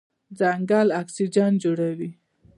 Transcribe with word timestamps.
ځنګل 0.39 0.87
اکسیجن 1.01 1.51
جوړوي. 1.63 2.09